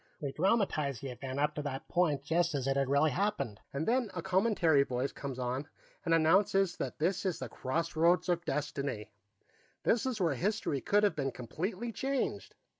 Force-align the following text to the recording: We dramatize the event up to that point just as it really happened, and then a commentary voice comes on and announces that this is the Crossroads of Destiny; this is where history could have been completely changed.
We 0.19 0.31
dramatize 0.31 0.99
the 0.99 1.11
event 1.11 1.39
up 1.39 1.53
to 1.53 1.61
that 1.61 1.87
point 1.87 2.23
just 2.23 2.55
as 2.55 2.65
it 2.65 2.73
really 2.87 3.11
happened, 3.11 3.59
and 3.71 3.87
then 3.87 4.09
a 4.15 4.23
commentary 4.23 4.81
voice 4.81 5.11
comes 5.11 5.37
on 5.37 5.67
and 6.03 6.11
announces 6.15 6.75
that 6.77 6.97
this 6.97 7.23
is 7.23 7.37
the 7.37 7.49
Crossroads 7.49 8.27
of 8.27 8.43
Destiny; 8.43 9.11
this 9.83 10.07
is 10.07 10.19
where 10.19 10.33
history 10.33 10.81
could 10.81 11.03
have 11.03 11.15
been 11.15 11.31
completely 11.31 11.91
changed. 11.91 12.55